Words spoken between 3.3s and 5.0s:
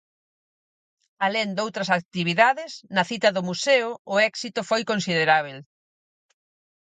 no Museo, o éxito foi